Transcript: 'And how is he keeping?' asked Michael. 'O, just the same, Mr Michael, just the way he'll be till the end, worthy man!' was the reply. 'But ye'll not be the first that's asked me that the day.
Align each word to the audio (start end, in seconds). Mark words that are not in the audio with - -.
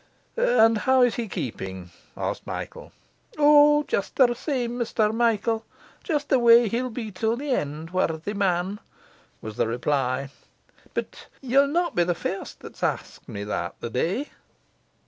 'And 0.35 0.79
how 0.79 1.03
is 1.03 1.13
he 1.13 1.27
keeping?' 1.27 1.91
asked 2.17 2.47
Michael. 2.47 2.91
'O, 3.37 3.83
just 3.83 4.15
the 4.15 4.33
same, 4.33 4.71
Mr 4.79 5.13
Michael, 5.13 5.63
just 6.03 6.29
the 6.29 6.39
way 6.39 6.67
he'll 6.67 6.89
be 6.89 7.11
till 7.11 7.37
the 7.37 7.51
end, 7.51 7.91
worthy 7.91 8.33
man!' 8.33 8.79
was 9.43 9.57
the 9.57 9.67
reply. 9.67 10.31
'But 10.95 11.27
ye'll 11.39 11.67
not 11.67 11.93
be 11.95 12.03
the 12.03 12.15
first 12.15 12.61
that's 12.61 12.81
asked 12.81 13.29
me 13.29 13.43
that 13.43 13.75
the 13.79 13.91
day. 13.91 14.29